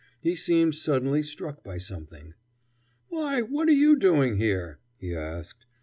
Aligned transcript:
He 0.19 0.35
seemed 0.35 0.73
suddenly 0.73 1.21
struck 1.21 1.63
by 1.63 1.77
something. 1.77 2.33
"Why, 3.09 3.43
what 3.43 3.67
are 3.67 3.71
you 3.71 3.95
doing 3.95 4.37
here?" 4.37 4.79
he 4.97 5.15
asked. 5.15 5.67